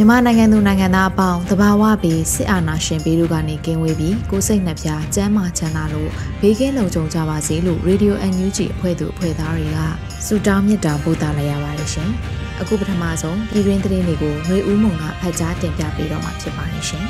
[0.00, 9.78] မြန်မာနိုင်ငံသူနိုင်ငံသားအပေါင်းတဘာဝပြီးစစ်အာဏာရှင်ပြည်တို့ကနေကင်းဝေးပြီးကိုစိတ်နှပြစမ်းမချမ်းသာလို့ဘေးကင်းလုံခြုံကြပါစေလို့ Radio NUG အဖွဲ့သူအဖွဲ့သားတွေက
[10.26, 12.10] ဆုတောင်းမြတ်တာပို့သလာရပါတယ်ရှင်။
[12.60, 17.04] အခုပထမဆုံးပြည်တွင်းသတင်းတွေကိုຫນွေဦးမုံကဖတ်ကြားတင်ပြပေးတော့မှာဖြစ်ပါတယ်ရှင်။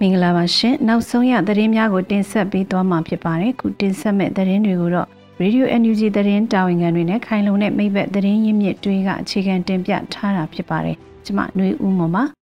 [0.00, 5.08] မင်္ဂလာပါရှင်။နောက်ဆုံးရသတင်းများကိုတင်ဆက်ပေးသွားမှာဖြစ်ပါတယ်။ခုတင်ဆက်မဲ့သတင်းတွေကိုတော့
[5.42, 12.22] Radio NUG သတင်းတာဝန်ခံတွေနဲ့ခိုင်လုံတဲ့မိဘသတင်းရင်းမြစ်တွေကအခြေခံတင်ပြထားတာဖြစ်ပါတယ်။ကျွန်မຫນွေဦးမော်ပါ။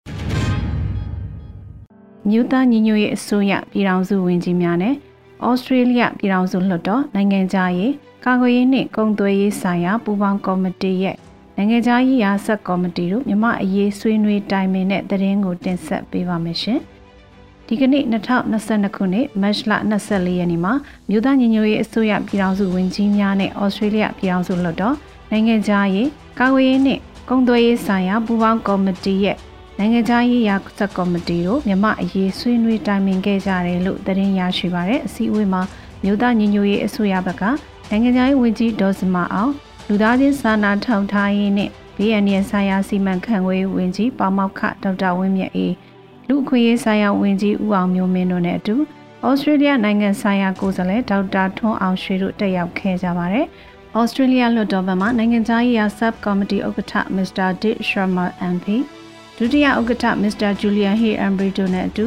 [2.29, 4.95] မြို့သားညီညွတ်ရေးအစိုးရပြည်ထောင်စုဝန်ကြီးများနဲ့
[5.47, 7.93] ဩစတြေးလျပြည်ထောင်စုလွှတ်တော်နိုင်ငံသားရေး
[8.25, 11.17] ကာကွယ်ရေးနှင့်ကုန်သွယ်ရေးဆိုင်ရာပူးပေါင်းကော်မတီရဲ့
[11.57, 16.81] နိုင်ငံသားရေးရာဆက်ကော်မတီတို့မြမအရေးဆွေးနွေးတိုင်ပင်တဲ့သတင်းကိုတင်ဆက်ပေးပါမယ်ရှင်။
[17.69, 18.05] ဒီကနေ့
[18.53, 20.73] 2022ခုနှစ်မတ်လ24ရက်နေ့မှာ
[21.09, 24.97] မြို့သားညီညွတ်ရေးအစိုးရပြည်ထောင်စုဝန်ကြီးများနဲ့ဩစတြေးလျပြည်ထောင်စုလွှတ်တော်
[25.31, 29.37] နိုင်ငံခြားရေးကာကွယ်ရေးနှင့်ကုန်သွယ်ရေးဆိုင်ရာပူးပေါင်းကော်မတီရဲ့
[29.79, 35.63] နိုင်ငံခြားရေးရာဆက်ကော်မတီတို့မြမအရေးဆွေးနွေးတိုင်ပင်ခဲ့ကြတယ်လို့သတင်းရရှိပါရတဲ့အစည်းအဝေးမှာ
[36.05, 37.43] မြို့သားညီညွတ်ရေးအစိုးရဘက်က
[37.91, 39.53] နိုင်ငံခြားရေးဝန်ကြီးဒေါ်စမအောင်
[39.89, 45.73] လူသားချင်းစာနာထောက်ထားရေးနှင့် BNN ဆိုင်ရာစီမံခန့်ခွဲရေးဝန်ကြီးပါမောက်ခဒေါက်တာဝင်းမြတ်အေး
[46.33, 48.75] လူအခွင့်အရေးဆိုင်ရာဝန်ကြီးဦးအောင်မျိုးမင်းတို့နဲ့အတူ
[49.27, 53.47] ဩစတြေးလျနိုင်ငံဆိုင်ရာကိုယ်စားလှယ်ဒေါက်တာထွန်းအောင်ရွှေတို့တက်ရောက်ခဲ့ကြပါတယ်။
[53.99, 57.49] ဩစတြေးလျလွှတ်တော်ဘက်မှနိုင်ငံသားရေးရာ Sub Committee ဥက္ကဋ္ဌ Mr.
[57.63, 58.67] Dick Sharma MP
[59.37, 60.51] ဒုတိယဥက္ကဋ္ဌ Mr.
[60.61, 62.07] Julian Hay Ambry တို့နဲ့အတူ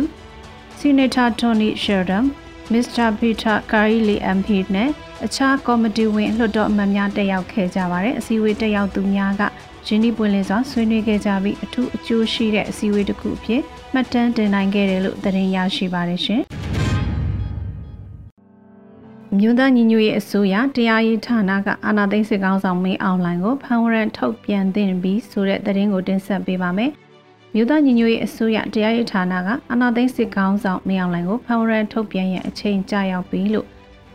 [0.80, 2.26] Senator Tony Sheridan
[2.74, 3.08] Mr.
[3.20, 4.90] Peter Kaili MP နဲ့
[5.26, 9.42] အခြားကော်မတီဝင်လွှတ်တော်အမတ်များတက်ရောက်ခဲ့ကြပါတယ်။အစည်းအဝေးတက်ရောက်သူများက
[9.88, 13.62] ရင်းနှီးပွင့်လင်းစွာဆွေးနွေးခဲ့ကြပြီးအထူးအကျိုးရှိတဲ့အစည်းအဝေးတစ်ခုအဖြစ်
[13.94, 16.42] မှတ်တမ်းတင်နိုင်ခဲ့တယ်လို့သတင်းရရှိပါတယ်ရှင်။
[19.40, 26.92] မြို့သားညီညွတ်ရေးအစိုးရတရားရေးဌာနကအာဏာသိမ်းစစ်ကောင်ဆောင်မင်းအောင်လှိုင်ကိုဖမ်းဝရမ်းထုတ်ပြန်သင့်ပြီးဆိုတဲ့သတင်းကိုတင်ဆက်ပေးပါမယ်။
[27.58, 33.68] မြို့သားညီညွတ်ရေးအစိုးရတရားရေးဌာနကအာဏာသိမ်းစစ်ကောင်ဆောင်မင်းအောင်လှိုင်ကိုဖမ်းဝရမ်းထုတ်ပြန်ရန်အချိန်ကြာရောက်ပြီလို့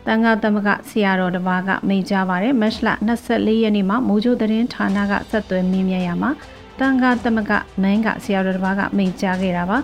[0.07, 2.89] တန်ခါသမကဆရာတော်တစ်ပါးကမိန့်ကြားပါတယ်မတ်လ
[3.23, 6.31] 24ရက်နေ့မှာမိုးကြိုးသတင်းဌာနကဆက်သွယ်မြင်းမြရမှာ
[6.79, 7.51] တန်ခါသမက
[7.81, 9.77] မန်းကဆရာတော်တစ်ပါးကမိန့်ကြားခဲ့တာပါ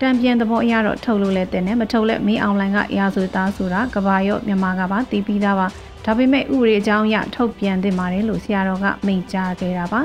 [0.00, 5.66] တံပြန်သဘောအရတော့ထုတ်လို့လဲတင်တယ်မထုတ်လဲမင်းအောင်လိုင်းကရာဇဝသားဆိုတာကဘာရော့မြန်မာကပါတီးပြီးသားပါ
[6.04, 10.00] ဒါပေမဲ့ဥပဒေအကြောင်းအရထုတ်ပြန်သင့်ပါတယ်လို့ဆရာတော်ကမိန့်ကြားခဲ့တာပါ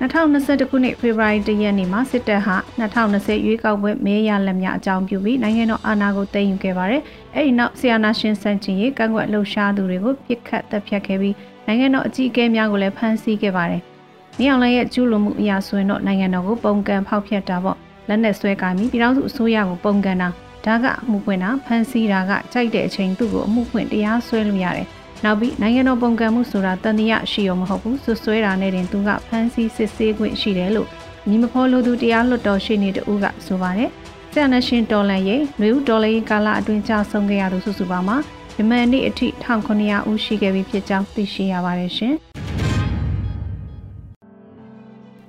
[0.00, 7.02] 2021ခုနှစ်ဖေဖော်ဝါရီလရက်နေ့မှာစစ်တပ်ဟာ2020ရွေးကောက်ပွဲမဲရလက်များအကြောင်းပြုပြီးနိုင်ငံတော်အာဏာကိုသိမ်းယူခဲ့ပါတယ်။
[7.34, 11.34] အဲဒီနောက်ဆီယနာရှင်စန့်ကျင်ရေးကန့်ကွက်လှုပ်ရှားသူတွေကိုပြစ်ခတ်တပ်ဖြတ်ခဲ့ပြီး
[11.66, 13.82] နိုင်ငံတော်အကြီးအကဲများကိုလည်းဖမ်းဆီးခဲ့ပါတယ်။
[14.38, 17.76] မြေအောင်လည်းရဲ့ကျူးလွန်မှုအရာဆိုရင်တော့နိုင်ငံတော်ကိုပုံကံဖောက်ဖျက်တာပေါ့
[18.08, 20.28] လက်နဲ့ဆွဲကိုင်းပြီးပြည်ထောင်စုအစိုးရကိုပုံကန်တာ
[20.64, 24.88] ဒါကအမှုဖွင့်တာဖမ်းဆီးတာကကြိုက်တဲ့အချိန်သူ့ကိုအမှုဖွင့်တရားစွဲလို့ရတယ်။
[25.24, 30.88] နောက်ပြီးနိုင်ငံတော်ပုံကံမှုဆိုတာတန်တရားရှိရောမဟုတ်ဘူးဆွဆွဲတာနဲ့တင်သူကဖမ်းဆီးစစ်ဆေးခွင့်ရှိတယ်လို့
[31.28, 33.90] ညီမဖော်လို့သူတရားလွတ်တော်ရှိနေတူကဆိုပါတယ်
[34.32, 38.16] ဆရာနရှင်တော်လန်ရဲ့လူဦးတော်လေးကာလအတွင်းကြာဆုံးခဲ့ရသူစုစုပေါင်းမှာ
[38.58, 39.26] ယမန်နေ့အထိ
[39.68, 42.14] 1900ဦးရှိခဲ့ပြီဖြစ်ကြောင်းသိရှိရပါတယ်ရှင်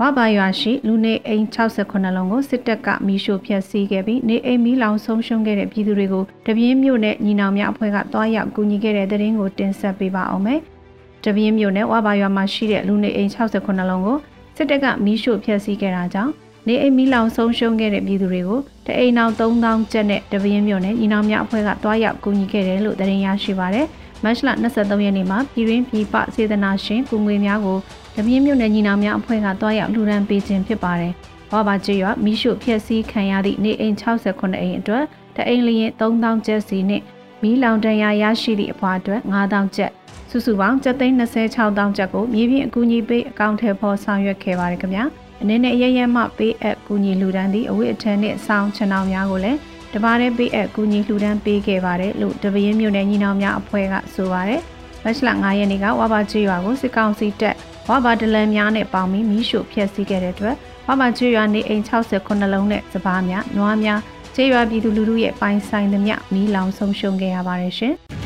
[0.01, 10.59] ဝဘာရွာရှိလူနေအိမ်68လုံးကိုစစ်တပ်ကမီးရှို့ဖျက်ဆီးခဲ့ပြီးနေအိမ်မီးလောင်ဆုံးရှုံးခဲ့တဲ့ပြည်သူတွေကိုတပြင်းမြို့နယ်ညီနောင်များအဖွဲ့ကတွားရောက်ကူညီခဲ့တဲ့တဲ့ရင်ကိုတင်ဆက်ပေးပါအောင်မယ်။
[11.23, 14.17] တပြင်းမြို့နယ်ဝဘာရွာမှာရှိတဲ့လူနေအိမ်68လုံးကို
[14.57, 16.31] စစ်တပ်ကမီးရှို့ဖျက်ဆီးခဲ့တာကြောင့်
[16.67, 23.87] နေအိမ်မီးလောင်ဆုံးရှုံးခဲ့တဲ့ပြည်သူတွေကိုတအိမ်နောက်3000ကျပ်နဲ့တပြင်းမြို့နယ်ညီနောင်များအဖွဲ့ကတွားရောက်ကူညီခဲ့တယ်လို့တဲ့ရင်ရရှိပါတယ်။
[24.23, 27.77] မတ်လ23ရက်နေ့မှာပြည်ရင်းပြည်ပစေတနာရှင်ကုငွေများကို
[28.15, 31.13] တပြင်းမြို့နယ်ညီနောင်များအဖွဲ့ကတွားရောက်လူရန်ပေးခြင်းဖြစ်ပါတယ်။
[31.51, 35.03] ဝါဘာကျွောမီးရှို့ဖျက်ဆီးခံရသည့်နေအိမ်68အိမ်အတွက်
[35.35, 37.03] တအိမ်လျင်3000ကျပ်စီနှင့်
[37.41, 39.91] မီးလောင်တန်ရာရရှိသည့်အဖွာအတွက်9000ကျပ်
[40.29, 45.03] စုစုပေါင်းကျပ်သိန်း26တောင်းကျပ်ကိုမြေပြင်အကူအညီပေးအကောင့်ထဲပေါ်ဆောင်ရွက်ခဲ့ပါတယ်ခင်ဗျာ
[45.41, 49.59] အနေနဲ့အရရမှပေးအပ်ကူညီလူဒန်းသည့်အဝိအထည်နှင့်စောင်းချဏောင်များကိုလည်း
[49.93, 54.61] တပါးတည်းပေးအပ်ကူညီလှူဒန်းပေးခဲ့ပါတယ်လို့တပင်းမြို့နယ်ညီနောင်များအဖွဲ့ကဆိုပါတယ်။
[55.03, 57.55] မတ်လ9ရက်နေ့ကဝါဘာကျွရွာကိုစစ်ကောင်စီတပ်
[57.89, 60.55] ဝါဘာဒလန်များနဲ့ပေါင်းပြီးမီးရှို့ဖျက်ဆီးခဲ့တဲ့အတွက်
[60.87, 63.99] ဝါဘာကျွရွာနေအိမ်69လုံးနဲ့စပားများနွားများ
[64.35, 67.95] ကျွရွာပြည်သူလူထုရဲ့ပိုင်ဆိုင်သမျှမီးလောင်ဆုံးရှုံးခဲ့ရပါတယ်ရှင်။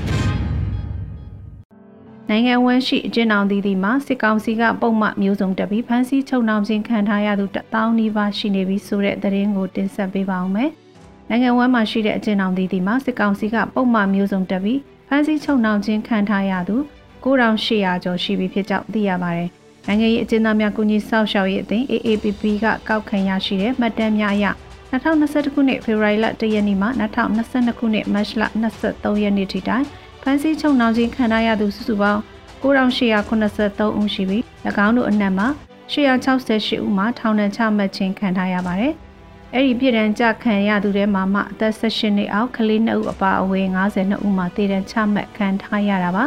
[2.29, 10.71] နိုင်ငံဝန်းရှိအကျဉ်းအောင်သီးသီးမှာစစ်ကောင်စီကပုံမှန်မျိုးစုံတက်ပြီးဖမ်းဆီးချုပ်နှောင်ခြင်းခံထားရသူတပေါင်းနီးပါးရှိနေပြီဆိုတဲ့သတင်းကိုတင်ဆက်ပေးပါအောင်မယ်။
[11.29, 16.75] နိုင်ငံဝမ်းမှာရှိတဲ့အကျဉ်းအောင်သီးသီးမှာစစ်ကောင်စီကပုံမှန်မျိုးစုံတက်ပြီးဖမ်းဆီးချုပ်နှောင်ခြင်းခံထားရသူ
[17.23, 19.49] 9800ကျော်ရှိပြီဖြစ်ကြောင်းသိရပါတယ်။
[19.87, 24.45] နိုင်ငံရေးအကျဉ်းသားများကုညီဆောက်ရှောက်ရေးအသင်း AAPP ကကောက်ခံရရှိတဲ့မှတ်တမ်းများအရ
[24.91, 26.87] 2021ခုနှစ်ဖေဖော်ဝါရီလ1ရက်နေ့မှ
[27.31, 28.43] 2022ခုနှစ်မတ်လ
[28.81, 29.85] 23ရက်နေ့ထိတိုင်
[30.21, 32.21] ဖမ်းဆီးချုပ်နှောင်ခြင်းခံထားရသူစုစုပေါင်း
[32.63, 34.41] 9883ဦးရှိပြီး၎
[34.85, 35.47] င်းတို့အနက်မှာ
[35.91, 38.93] 868ဦးမှာထောင်ဒဏ်ချမှတ်ခြင်းခံထားရပါတယ်။
[39.55, 46.25] အဲ့ဒီပြည်တန်းကြခံရသူတွေမှာမှအသက်18နှစ်အောက်ကလေး2ဦးအပါအဝင်52ဦးမှာတည်တံချမှတ်ခံထားရတာပါ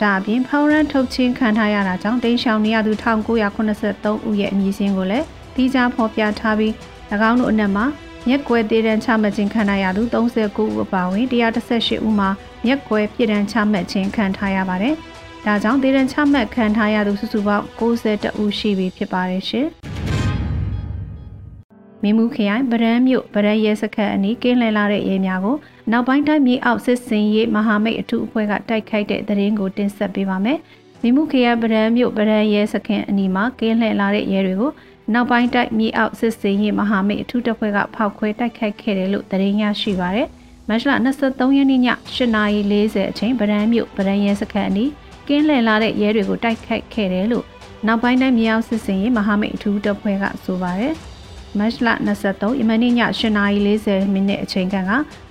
[0.00, 6.72] ဒါအပြင်ဖောင်ရန်ထုတ်ချင်းခံထားရတာကြောင့်တိန့်ရှောင်နေရသူ1983ဦးရဲ့အမည်စင်းကိုလည်းတီးခြားဖော်ပြထားပြီး၎
[7.30, 7.84] င်းတို့အနက်မှာ
[8.28, 12.28] မြက်ကွယ်တည်တံချမှတ်ခြင်းခံရသူ39ဦးအပါအဝင်118ဦးမှာ
[12.64, 14.94] မြက်ကွယ်ပြည်တန်းချမှတ်ခြင်းခံထားရပါတယ်
[15.46, 19.68] ဒါကြောင့်တည်တံချမှတ်ခံထားရသူစုစုပေါင်း62ဦးရှိပြီဖြစ်ပါတယ်ရှင်။
[22.06, 25.56] မင်းမှုခရိုင်ဗရန်မြို့ဗရန်ရဲစခန်းအနီးကင်းလှည့်လာတဲ့ရဲများကို
[25.90, 30.58] နောက်ပိုင်းတိုင်းမြေအောက်စစ်စင်ရေးမဟာမိတ်အထူးအဖွဲ့ကတိုက်ခိုက်တဲ့သတင်းကိုတင်ဆက်ပေးပါမယ်။
[31.02, 34.72] မင်းမှုခရိုင်ဗရန်မြို့ဗရန်ရဲစခန်းအနီးမှာကင်းလှည့်လာတဲ့ရဲတွေကို
[35.12, 40.28] နောက်ပိုင်းတိုင်းမြေအောက်စစ်စင်ရေးမဟာမိတ်အထူးတပ်ဖွဲ့ကဖောက်ခွဲတိုက်ခိုက်ခဲ့တယ်လို့သတင်းရရှိပါရယ်။
[40.68, 40.90] မတ်လ
[41.22, 41.82] 23ရက်နေ့ည
[42.16, 44.90] 8:40အချိန်ဗရန်မြို့ဗရန်ရဲစခန်းအနီး
[45.28, 47.44] ကင်းလှည့်လာတဲ့ရဲတွေကိုတိုက်ခိုက်ခဲ့တယ်လို့
[47.86, 50.96] နောက်ပိုင်းတိုင်းမြေအောက်စစ်စင်ရေးမဟာမိတ်အထူးတပ်ဖွဲ့ကဆိုပါရယ်။
[51.58, 51.88] မတ်လ
[52.24, 52.94] 23ယမနေ့ည
[53.50, 54.76] 8:40မိနစ်အချိန်က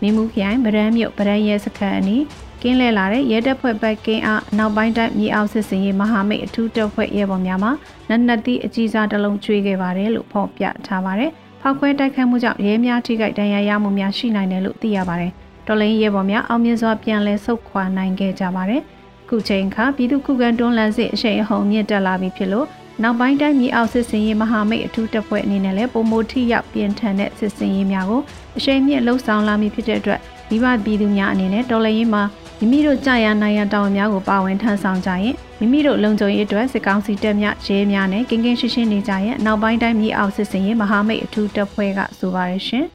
[0.01, 2.24] မင်းမှုခရိုင်ဗရန်မြို့ဗရန်ရဲစခန်းအနီး
[2.62, 7.69] ကင်းလဲလာတဲ့ရဲတပ်ဖွဲ့ဘက်ကင်းအားနောက်ပိုင်းတိုင်းမြေအောက်စစ်စင်ရေးမဟာမိတ်အထူးတပ်ဖွဲ့ရဲဘော်များမှ
[8.10, 11.31] နက်နက်သည့်အကြီးစားတစ်လုံးကျွေးခဲ့ပါတယ်လို့ဖော်ပြထားပါတယ်။
[11.62, 15.31] ဖောက်ခွဲတိုက်ခတ်မှုကြောင့်ရဲများထိခိုက်ဒဏ်ရာရမှုများရှိနိုင်တယ်လို့သိရပါတယ်။
[15.68, 18.81] တော်လိုင်းရဲဘော်များအောင်မြင်စွာပြန်လည်ဆုတ်ခွာနိုင်ခဲ့ကြပါတယ်။
[19.30, 22.68] ခုချိန်ခါပြည်သူခုခံတွန်းလှန်စစ်အရှိန်အဟုန်မြင့်တက်လာပြီဖြစ်လို့
[23.03, 28.21] နောက်ပိုင်းတိုင်းမြေအောက်စစ်စင်ရေးမဟာမိတ်အထူးတပ်ဖွဲ့အနေနဲ့လည်းပုံမိုထိရောက်ပြင်ထန်တဲ့စစ်စင်ရေးများကို
[28.57, 30.19] အရှိန်မြင့်လှုပ်ဆောင်လာမည်ဖြစ်တဲ့အတွက်
[30.50, 32.24] မိဘပြည်သူများအနေနဲ့တော်လှန်ရေးမှာ
[32.59, 42.86] မိမိတို့ကြာရနိုင်ရန်တောင်းများကိုပါဝင်ထမ်းဆောင်ကြရင်မိမိတို့လုံခြုံရေးအတွက်စစ်ကောင်စီတပ်များရဲများနဲ့ကင်းကင်းရှင်းရှင်းနေကြရင်နောက်ပိုင်းတိုင်းမြေအောက်စစ်စင်ရေးမဟာမိတ်အထူးတပ်ဖွဲ့ကဆိုပါရရှင်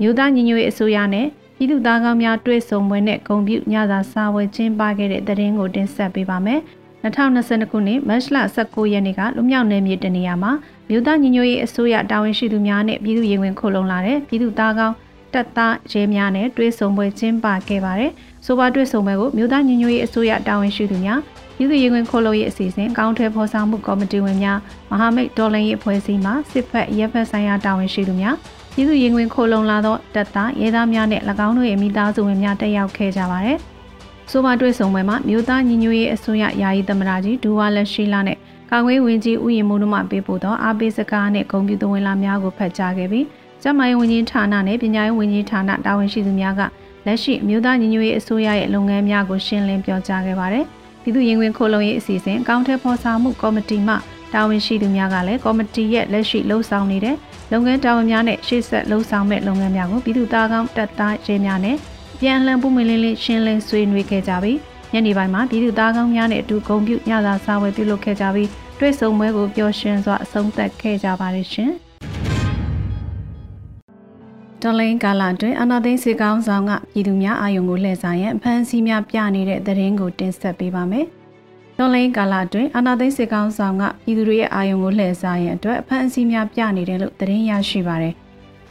[0.00, 1.26] မြို့သားညီညွတ်ရေးအစိုးရနဲ့
[1.56, 6.60] ပြည်သူသားကောင်းများတွေ့ဆုံပွဲနဲ့ဂုံပြုညစာစားပွဲကျင်းပခဲ့တဲ့တဲ့ရင်ကိုတင်ဆက်ပေးပါမယ်။
[7.04, 10.52] 2022ခုနှစ်မတ်လ19ရက်နေ့ကလူမြောက်နယ်မြေတနေရာမှာ
[10.88, 14.94] မြို့သားညီညွတ်ရေးအစိုးရတာဝန်ရှိသူများနဲ့ပြည်သူ့ရင်ဝင်ခုလုံလာတဲ့ပြည်သူ့သားကောင်း
[15.34, 18.10] တပ်သားရဲများနဲ့တွဲဆုံပွဲကျင်းပခဲ့ပါတယ်။
[18.46, 21.18] ဆိုပါတွဲဆုံပွဲကိုမြို့သားညီညွတ်ရေးအစိုးရတာဝန်ရှိသူများ
[21.56, 24.58] ပြည်သူ့ရင်ဝင်ခုလုံရေးအစီအစဉ်ကောင်းထွဲဖော်ဆောင်မှုကော်မတီဝင်များ
[24.90, 28.34] မဟာမိတ်တော်လှန်ရေးအဖွဲ့အစည်းမှစစ်ဖက်ရဲဖက်ဆိုင်ရာတာဝန်ရှိသူများ
[28.74, 33.58] ပြည်သူ့ရင်ဝင်ခုလုံလာသောတပ်သားရဲသားများနဲ့၎င်းတို့ရဲ့မိသားစုဝင်များတက်ရောက်ခဲ့ကြပါတယ်။
[34.34, 38.38] ဆိုပါတွေ့ဆုံပွဲမှာမြို့သားညီညွတ်ရေးအစိုးရယာယီသမ္မတကြီးဒူဝါလက်ရှိလာနဲ့
[38.70, 43.26] ကာကွယ်ဝင်ကြီးဦးရင်မိုးတို့မှပေးပို့သောအားပေးစကားနဲ့ဂုဏ်ပြုသဝင်လာများကိုဖတ်ကြားခဲ့ပြီး
[43.62, 46.60] ကျမရေးဝန်ကြီးဌာနနဲ့ပညာရေးဝန်ကြီးဌာနတာဝန်ရှိသူများက
[47.06, 50.64] လက်ရှိမြို့သားညီညွတ်ရေးအစိုးရရဲ့လုပ်ငန်းများကိုရှင်းလင်းပြောကြားခဲ့ပါတယ်။
[51.02, 53.94] ပြည်သူ့ရင်ဝင်ခိုလုံရေးအစီအစဉ်အကောင့်ထဲပေါ်ဆောင်မှုကော်မတီမှ
[54.32, 57.16] တာဝန်ရှိသူများကလည်းကော်မတီရဲ့လက်ရှိလှုပ်ဆောင်နေတဲ့
[57.52, 61.76] လုပ်ငန်းတာဝန်များနဲ့ရှေ့ဆက်လှုပ်ဆောင်မဲ့လုပ်ငန်းများကိုပြည်သူ့သားကောင်းတပ်သားရဲများနဲ့
[62.24, 64.58] ပြန်လှန်ပုံမလင်းလေးရှင်းလင်းဆွေးနွေးခဲ့ကြပြီး
[64.92, 68.48] ညနေပိုင်းမှာပြည်သူသားကောင်းများနဲ့အတူဂုံပြုညစာစားဝယ်ပြုလုပ်ခဲ့ကြပြီး
[68.78, 71.70] တွေ့ဆုံပွဲကိုပျော်ရွှင်စွာအဆုံးသတ်ခဲ့ကြပါတယ်ရှင်။
[74.62, 81.06] တော်လိုင်းကာလအတွင်းအနာသိန်းစေကောင်းဆောင်ကပြည်သူများအာယုံကိုလှည့်စားရန်အဖမ်းဆီးများပြနေတဲ့သတင်းကိုတင်ဆက်ပေးပါမယ်။
[81.78, 88.16] တော်လိုင်းကာလအတွင်းအနာသိန်းစေကောင်းဆောင်ကပြည်သူတွေရဲ့အာယုံကိုလှည့်စားရန်အတွက်အဖမ်းအဆီးများပြနေတယ်လို့သတင်းရရှိပါတယ်။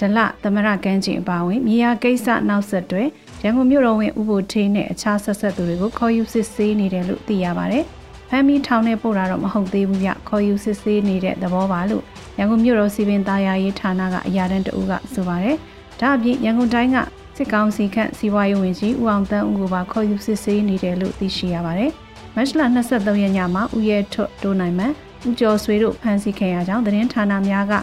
[0.01, 3.03] ဒလသမရကန်းကျင်အပါဝင်မြေယာကိစ္စနောက်ဆက်တွဲ
[3.43, 7.83] ရန်ကုန်မြို့တော်ဝင်ဥပိုထေးနဲ့အခြားဆက်ဆက်သူတွေကိုခေါ်ယူစစ်ဆေးနေတယ်လို့သိရပါတယ်။
[8.29, 12.03] ဖမ်းပြီးထောင်ထဲပို့တာတော့မဟုတ်သေးဘူးဗျ။ခေါ်ယူစစ်ဆေးနေတဲ့သဘောပါလို့
[12.37, 15.55] ရန်ကုန်မြို့တော်စီပင်သားယာရေးဌာနကအရာတန်းတဦးကဆိုပါတယ်။
[15.99, 16.97] ဒါအပြင်ရန်ကုန်တိုင်းက
[17.37, 21.91] စစ်ကောင်စီခန့်စီးပွားရေးဝန်ကြီးဦးအောင်တန်းဦးကပါခေါ်ယူစစ်ဆေးနေတယ်လို့သိရှိရပါတယ်။
[22.35, 24.85] မတ်လ23ရက်ညမှာဦးရဲထွတ်တိုးနိုင်မှ
[25.27, 27.73] ဦးကျော်ဆွေတို့ဖမ်းဆီးခဲ့ရကြောင်းသတင်းဌာနများက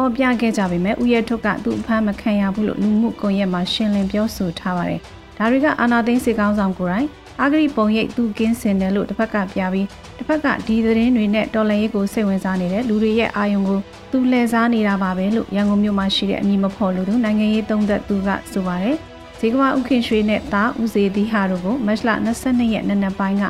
[0.00, 5.00] ဖော်ပြခဲ့ကြပေမဲ့ဦးရဲထွတ်ကသူ့အဖမ်းမခံရဘူးလို့လူမှုကွန်ရက်မှာရှင်းလင်းပြောဆိုထားပါတယ်။
[5.38, 7.08] ဒါတွေကအာနာသိန်းစေကောင်းဆောင်ကိုယ်တိုင်
[7.40, 9.86] အာဂရိပုံရိပ်သူကင်းစင်တယ်လို့တစ်ဖက်ကပြပြီး
[10.16, 13.78] တစ်ဖက်ကဒီသတင်းတွေနဲ့တော်လန်ရေးကိုစိတ်ဝင်စားနေတဲ့လူတွေရဲ့အာယုံကို
[14.10, 18.96] သူလှည့်စားနေတာပါပဲလို့ရန်ကုန်မြို့မှာရှိတဲ့အမည်မဖော်လို့သူနိုင်ငံရေးသုံးသက်သူကဆိုပါတယ်
[19.38, 22.10] ဇေကမဥခင်ရွှေနဲ့တာဦးစေသီဟာတို့ကိုမတ်လ
[22.42, 23.44] 22ရက်နေ့နက်ပိုင်းက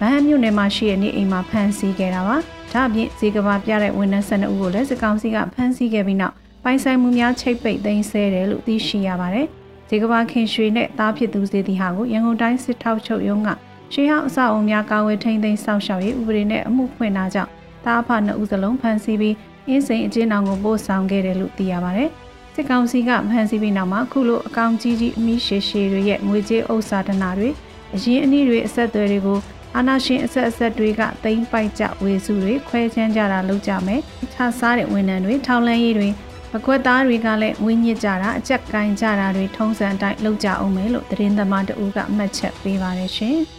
[0.00, 2.36] ဗဟန်းမြို့နယ်မှာရှိတဲ့နေအိမ်မှာဖမ်းဆီးခဲ့တာပါ
[2.72, 6.34] ဒါအပြင်ဇေကမပြတဲ့ဝန်ထမ်း12ဦးကိုလည်းစကောင်စီကဖမ်းဆီးခဲ့ပြီးနောက်
[6.64, 9.46] ပိုင်ဆိုင်မှုများချိတ်ပိတ်သိမ်းဆဲတယ်လို့သိရှိရပါတယ်
[9.88, 13.48] ဇေကဘာခင်ရွှေနဲ့တားဖြစ်သူစေတီဟာကိုရန်ကုန်တိုင်းစစ်ထောက်ချုပ်ရုံးက
[13.92, 17.50] ရှေးဟောင်းအဆောက်အုံများကာဝယ်ထိန်းသိမ်းစောင့်ရှောက်ရေးဥပဒေနဲ့အမှုဖွင့်တာကြောင့်
[17.84, 19.34] တားဖနှစ်ဦးစလုံးဖမ်းဆီးပြီး
[19.68, 22.10] အင်းစိန်အကျဉ်းထောင်ကိုပို့ဆောင်ခဲ့တယ်လို့သိရပါတယ်။
[22.54, 27.50] စစ်ကောင်စီကဖမ်းဆီးပြီးနောက်မှာခုလိုအကောင့်ကြီးကြီးအမိရှေရှေတွေရဲ့ငွေကြေးဥစ္စာဒနာတွေ
[27.94, 29.38] အရင်အနည်းတွေအဆက်အသွယ်တွေကို
[29.76, 34.00] အာနာရှင်အဆက်အဆက်တွေကတိမ့်ပိုက်ကြဝေစုတွေခွဲချမ်းကြတာလုပ်ကြမယ်။
[34.32, 36.08] ခြားစားတဲ့ဝန်ထမ်းတွေထောင်လန်းရေးတွေ
[36.56, 43.38] အခွက်သားတွေကလည်းငွေညစ်ကြတာအကြက်ကင်ကြတာတွေထုံးစံအတိုင်းလုပ်ကြအောင်မယ်လို့သတင်းသမားတဦးကမှတ်ချက်ပေးပါတယ်ရှင်။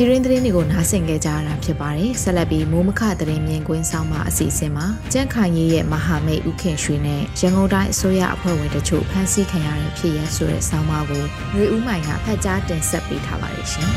[0.00, 13.90] ပြည်ရင်းသတင်းတွေကိုနားဆင်ကြကြရတာဖြစ်ပါတယ်။ဆက်လက်ပြီးမိုးမခသတင်းမြင်ကွင်းဆောင်မှာအစီအစဉ်မှာကြန့်ခိုင်ရေးရဲ့မဟာမိတ်ဥခင်ရွှေနဲ့ရန်ကုန်တိုင်းအစိုးရအဖွဲ့ဝင်တို့ဖမ်းဆီးခံရတဲ့ဖြစ်ရဆိုတဲ့ဆောင်းပါးကိုຫນွေဦးမိုင်ကဖတ်ကြားတင်ဆက်ပေးထားပါတယ်ရှင်။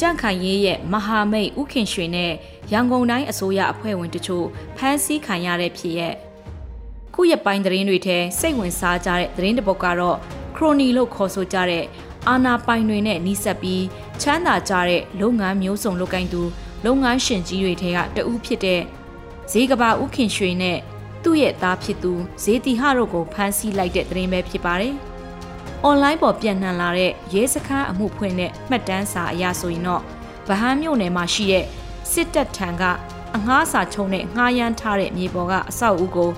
[0.00, 2.32] ကြန့်ခိုင်ရေးရဲ့မဟာမိတ်ဥခင်ရွှေနဲ့
[2.72, 6.16] ရန်ကုန်တိုင်းအစိုးရအဖွဲ့ဝင်တို့ဖမ်းဆီးခံရတဲ့ဖြစ်ရက်
[7.14, 10.18] ခုရပိုင်းသတင်းတွေထဲစိတ်ဝင်စားကြတဲ့သတင်းတစ်ပုဒ်ကတော့
[10.56, 11.84] ခရိုနီလို့ခေါ်ဆိုကြတဲ့
[12.28, 13.84] အာနာပိုင်တွေနဲ့နှိစက်ပြီး
[14.22, 16.42] ချမ်းသာကြတဲ့လုပ်ငန်းမျိုးစုံလုပ်ကိုင်သူ
[16.86, 18.80] လုပ်ငန်းရှင်ကြီးတွေထဲကတဦးဖြစ်တဲ့
[19.50, 20.78] ဈေးကဘာဥခင်ရွှေနဲ့
[21.22, 24.94] သူ့ရဲ့သားဖြစ်သူဈေးတီဟတို့ကိုဖမ်းဆီးလိုက်တဲ့သတင်းပဲဖြစ်ပါတယ်။
[25.88, 30.02] online ပေါ်ပြန့်နှံ့လာတဲ့ရဲစခန်းအမှုဖွင့်တဲ့မှတ်တမ်းစာအရဆိုရင်တော့
[30.48, 31.64] ဗဟန်းမြို့နယ်မှာရှိတဲ့
[32.12, 32.82] စစ်တပ်ထံက
[33.36, 36.30] အငှားစာချုံနဲ့ငှားရမ်းထားတဲ့မြေပေါ်ကအဆောက်အဦကို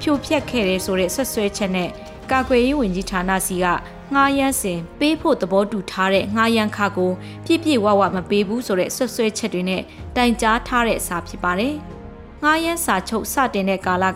[0.00, 1.90] ဖြိုဖျက်ခဲ့တယ်ဆိုတဲ့ဆွဆွဲချက်နဲ့
[2.32, 3.66] ကာကွယ်ရေးဝန်ကြီးဌာနစီက
[4.14, 7.12] ငှားရမ်းစဉ်ပေးဖို့သဘောတူထားတဲ့ငှားရမ်းခါကို
[7.44, 9.82] ပြည့်ပြည့်ဝဝမပေးဘူးဆိုတဲ့ဆွဆွဲချက်တွေနဲ့
[10.16, 11.74] တိုင်ကြားထားတဲ့စာဖြစ်ပါတယ်။
[12.42, 14.10] ငှားရမ်းစာချုပ်စတင်တဲ့ကာလက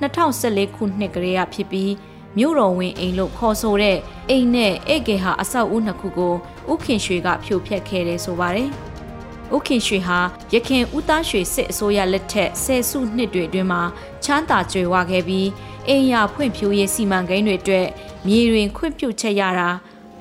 [0.00, 1.92] 2014ခုနှစ်ကလေးကဖြစ်ပြီး
[2.38, 3.98] မြို့တော်ဝင်အိမ်လို့ခေါ်ဆိုတဲ့
[4.30, 6.34] အိမ်နဲ့ဧကေဟာအဆောက်အဦနှစ်ခုကို
[6.72, 8.70] ဥခင်ရွှေကဖြိုဖျက်ခဲ့တယ်ဆိုပါတယ်။
[9.56, 10.18] ဥခင်ရွှေဟာ
[10.54, 13.82] ရခင်ဦးသားရွှေစစ်အစိုးရလက်ထက်ဆယ်စုနှစ်တွေအတွင်းမှာ
[14.24, 15.46] ချမ်းသာကြွယ်ဝခဲ့ပြီး
[15.88, 17.86] အိမ်ယာဖွံ့ဖြိုးရေးစီမံကိန်းတွေအတွက်
[18.26, 19.68] မြေတွင်ခွင့်ပြုချက်ရတာ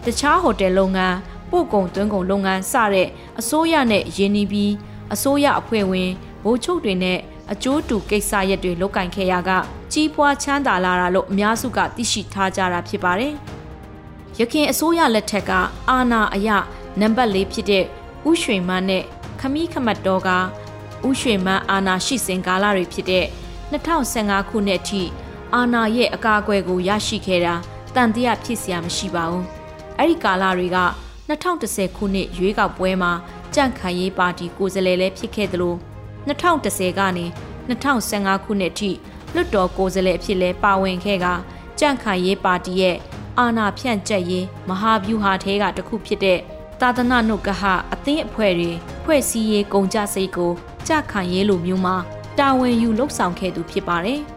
[0.06, 1.18] တခြားဟိုတယ်လုပ်ငန်း
[1.52, 3.08] ပို့ကုန်သွင်းကုန်လုပ်ငန်းစတဲ့
[3.40, 4.74] အစိုးရနဲ့ရင်းနှီးပြီး
[5.14, 6.10] အစိုးရအဖွဲ့ဝင်
[6.44, 7.20] ဗိုလ်ချုပ်တွေနဲ့
[7.52, 9.52] အကျိုးတူကိစ္စရက်တွေလုပ်ကင်ခဲ့ရက
[9.92, 13.34] ကြီးပွားချမ်းသာလာတာလို့အများစုကသိရှိထားကြတာဖြစ်ပါတယ်။
[14.40, 15.52] ရခင်အစိုးရလက်ထက်က
[15.90, 16.50] အာနာအယ
[17.02, 17.84] နံပါတ်၄ဖြစ်တဲ့
[18.30, 19.04] ဥရွှေမန်းနဲ့
[19.40, 20.30] ခမီးခမတ်တော်က
[21.08, 23.26] ဥရွှေမန်းအာနာရှိစဉ်ကာလတွေဖြစ်တဲ့
[23.72, 25.04] 2015ခုနှစ်အထိ
[25.54, 27.54] အာနာရဲ့အကာအကွယ်ကိုရရှိခဲ့တာ
[27.96, 29.44] တန်တရားဖြစ်စရာမရှိပါဘူး။
[30.00, 30.80] အဲ့ဒီကာလတွေက
[31.30, 33.12] 2010ခုနှစ်ရွေးကောက်ပွဲမှာ
[33.54, 35.76] ကြန့်ခိုင်ရေးပါတီကိုယ်စားလှယ်လည်းဖြစ်ခဲ့သလို
[36.28, 37.26] 2010ကနေ
[37.70, 38.92] 2015ခုနှစ်အထိ
[39.34, 41.28] လွတ်တော်ကိုယ်စားလှယ်အဖြစ်လည်းပါဝင်ခဲ့က
[41.80, 42.98] ကြန့်ခိုင်ရေးပါတီရဲ့
[43.40, 46.40] အာဏာဖြန့်ကျက်ရေးမဟာဗျူဟာထဲကတစ်ခုဖြစ်တဲ့
[46.82, 48.72] သာသနာ့နှုတ်ကဟအသင်းအဖွဲ့တွေ
[49.04, 50.52] ဖွဲ့စည်းရေးကုန်ကြစိတ်ကို
[50.88, 51.96] ကြခိုင်ရေးလိုမျိုးမှာ
[52.40, 54.22] တာဝန်ယူလှုပ်ဆောင်ခဲ့သူဖြစ်ပါတယ်။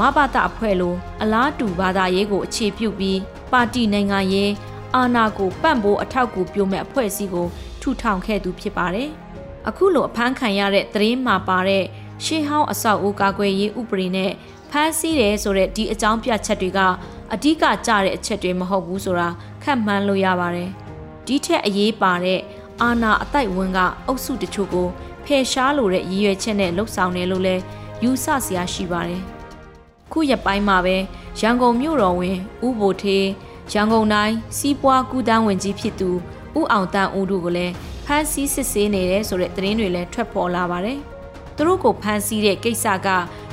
[0.00, 3.18] မဘာသာအဖွဲ့လိုအလားတူဘာသာရေးကိုအခြေပြုပြီး
[3.52, 4.52] ပါတီနိုင်ငံရေး
[4.94, 7.46] အာဏာကိုပံ့ပိုးအထောက်အကူပြုမဲ့အဖွဲ့အစည်းကို
[7.80, 9.08] ထူထောင်ခဲ့သူဖြစ်ပါတယ်။
[9.68, 11.84] အခုလိုအဖမ်းခံရတဲ့သတင်းမှာပါတဲ့
[12.24, 14.32] ရှေးဟောင်းအဆောက်အဦကာကွယ်ရေးဥပဒေနဲ့
[14.70, 16.80] ဖမ်းဆီးတယ်ဆိုတဲ့ဒီအကြောင်းပြချက်တွေက
[17.32, 19.28] အဓိကကြတဲ့အချက်တွေမဟုတ်ဘူးဆိုတာ
[19.62, 20.70] ခန့်မှန်းလို့ရပါတယ်။
[21.26, 22.40] ဒီထက်အရေးပါတဲ့
[22.82, 24.88] အာဏာအတိုက်ဝန်းကအုပ်စုတချို့ကို
[25.24, 27.56] ဖယ်ရှားလိုတဲ့ရည်ရွယ်ချက်နဲ့လှုပ်ဆောင်တယ်လို့လဲ
[28.02, 29.24] ယူဆစရာရှိပါတယ်။
[30.12, 30.96] ခုရက်ပိုင်းမှာပဲ
[31.40, 33.26] ရန်ကုန်မြို့တော်ဝင်ဥဘိုထေး
[33.72, 36.10] ရန်ကုန်တိုင်းစီးပွားကူးတန်းဝင်ကြီးဖြစ်သူ
[36.58, 37.72] ဥအောင်တန်းဦးတို့ကိုလည်း
[38.04, 40.98] ဖမ်းဆီးစစ်ဆေးနေတယ်ဆိုတဲ့သတင်းတွေလည်းထွက်ပေါ်လာပါတယ်။
[41.56, 43.08] သူတို့ကိုဖမ်းဆီးတဲ့ကိစ္စက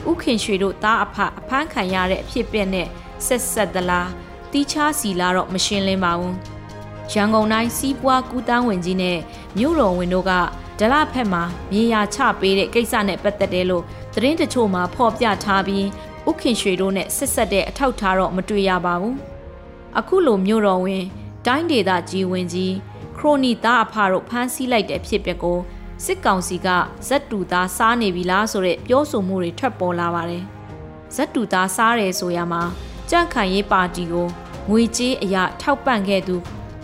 [0.09, 2.87] ဥခင်ရွှေတို့သားအဖအဖမ်းခံရတဲ့အဖြစ်ပြက်နဲ့
[3.25, 4.09] ဆက်ဆက်သလား
[4.51, 6.33] တီးခြားစီလာတော့မရှင်းလင်းပါဘူး။
[7.13, 9.19] ရန်ကုန်တိုင်းစီးပွားကူးတန်းဝင်ကြီးနဲ့
[9.57, 10.31] မြို့တော်ဝင်တို့က
[10.79, 13.83] ဒလဖက်မှာမြေယာချပေးတဲ့ကိစ္စနဲ့ပတ်သက်တယ်လို့
[14.13, 15.85] သတင်းတချို့မှာဖော်ပြထားပြီး
[16.29, 19.15] ဥခင်ရွှေတို့နဲ့ဆက်ဆက်တဲ့အထောက်ထားတော့မတွေ့ရပါဘူး။
[19.99, 21.03] အခုလိုမျိုးတော်ဝင်
[21.45, 22.73] တိုင်းဒေသကြီးဝင်ကြီး
[23.17, 25.59] ခရိုနီသားအဖတို့ဖမ်းဆီးလိုက်တဲ့ဖြစ်ပျက်ကို
[26.05, 26.67] စစ်ကောင်စီက
[27.07, 30.43] ဇက်တူသားစားနေပြီလားဆိုတဲ့ပြောဆိုမှုတွေထွက်ပေါ်လာပါတယ်။
[31.15, 32.61] ဇက်တူသားစားတယ်ဆိုရမှာ
[33.09, 34.27] ကြန့်ခိုင်ရေးပါတီကို
[34.69, 36.35] ငွေကြေးအရာထောက်ပံ့ခဲ့သူ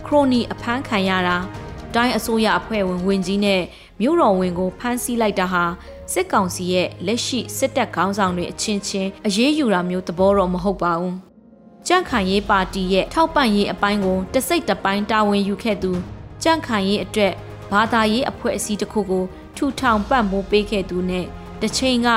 [0.06, 1.36] ခရိုနီအဖမ်းခံရတာ
[1.94, 3.62] တိုင်းအစိုးရအဖွဲ့ဝင်ဝင်ကြီးနဲ့
[4.00, 5.64] မြို့တော်ဝင်ကိုဖမ်းဆီးလိုက်တာဟာ
[6.12, 11.14] စစ်ကောင်စီရဲ့လက်ရှိစစ်တပ်ခေါင်းဆောင်တွေအချင်းချင်းအရေးယူတာမျိုးသဘောတော့မဟုတ်ပါဘူး။
[11.86, 15.92] ကြန့်ခိုင်ရေးပါတီရဲ့ထောက်ပံ့ရေးအပိုင်းကိုတစိတ်တပိုင်းတာဝန်ယူခဲ့သူ
[16.42, 17.32] ကြန့်ခိုင်ရေးအတွက်
[17.72, 19.24] ဘာသာရေးအဖွဲ့အစည်းတစ်ခုကို
[19.56, 21.26] ထူထောင်ပတ်မိုးပေးခဲ့သူနဲ့
[21.62, 22.08] တချိန်က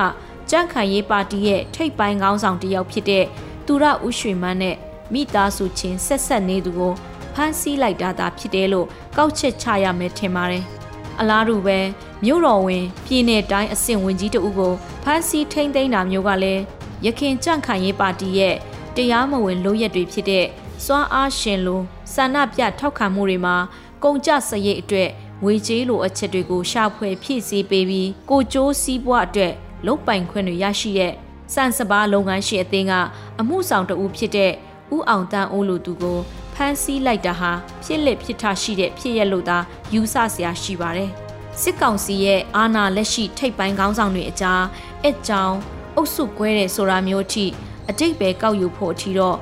[0.49, 3.25] ကြန့်ခိုင်ရေးပါတီရဲ့ထိပ်ပိုင်းခေါင်းဆောင်တစ်ယောက်ဖြစ်တဲ့
[3.65, 4.75] သူရဦးရွှေမန်းနဲ့
[5.13, 6.93] မိသားစုချင်းဆက်ဆက်နေသူကို
[7.33, 8.87] ဖမ်းဆီးလိုက်တာသာဖြစ်တယ်လို့
[9.17, 10.65] ကောက်ချက်ချရမယ်ထင်ပါတယ်။
[11.19, 11.77] အလားတူပဲ
[12.23, 16.61] မြို့တော်ဝင်ပြည်내တိုင်းအဆင့်ဝင်ကြီးတဦးကိုဖမ်းဆီးထိန်းသိမ်းတာမျိုးကလည်း
[17.05, 18.55] ရခင်ကြန့်ခိုင်ရေးပါတီရဲ့
[18.95, 20.45] တရားမဝင်လုပ်ရက်တွေဖြစ်တဲ့
[20.85, 21.81] စွမ်းအားရှင်လို
[22.13, 23.55] ဆန္ဒပြထောက်ခံမှုတွေမှာ
[24.03, 25.09] ကုန်ကြစရိတ်အတွက်
[25.43, 29.53] ငွေကြေးလိုအပ်ချက်တွေကိုရှာဖွေဖြည့်ဆည်းပေးပြီးကိုကျိုးစည်းပွားအတွက်
[29.85, 31.13] လုတ်ပိုင်ခွင့်တွေရရှိတဲ့
[31.53, 32.93] စံစပါးလုပ်ငန်းရှင်အသင်းက
[33.39, 34.51] အမှုဆောင်တဦးဖြစ်တဲ့
[34.95, 36.19] ဦးအောင်တန်းဦးလူသူကို
[36.53, 37.51] ဖမ်းဆီးလိုက်တာဟာ
[37.83, 39.57] ဖြစ်လက်ဖြစ်ထရှိတဲ့ဖြစ်ရက်လို့သာ
[39.93, 41.09] ယူဆစရာရှိပါတယ်။
[41.61, 44.63] စစ်ကောင်စီရဲ့အာဏာလက်ရှိထိပ်ပိုင်းခေါင်းဆောင်တွေအကြား
[45.07, 45.57] အကြောင်း
[45.95, 47.45] အုပ်စုကွဲတဲ့ဆိုတာမျိုးအထိ
[47.89, 49.37] အတိတ်ပဲကောက်ယူဖို့အထိတော့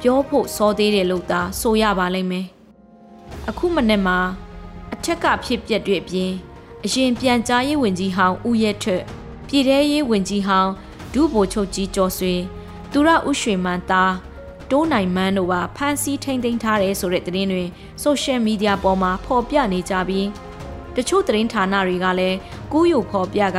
[0.00, 2.46] ပြောဖို့စောသေးတယ်လို့သာဆိုရပါလိမ့်မယ်။
[3.48, 4.18] အခုမနေ့မှာ
[4.92, 6.32] အထက်ကဖြစ်ပျက်တွေအပြင်
[6.84, 9.02] အရင်ပြန်ကြားရေးဝန်ကြီးဟောင်းဦးရဲထွတ်
[9.48, 10.72] ပြည်ထရေးဝန်ကြီးဟောင်း
[11.12, 12.34] ဒုဗိုလ်ချုပ်ကြီးကျော်ဆွေ
[12.92, 14.12] သူရဥရွှေမန်းသား
[14.70, 17.64] တိုးနိုင်မန်းတို့ကဖမ်းဆီးထိန်းသိမ်းထားတယ်ဆိုတဲ့သတင်းတွေ
[18.02, 20.28] ဆိုရှယ်မီဒီယာပေါ်မှာဖော်ပြနေကြပြီး
[20.96, 22.36] တချို့သတင်းဌာနတွေကလည်း
[22.72, 23.58] ကူးယူဖော်ပြက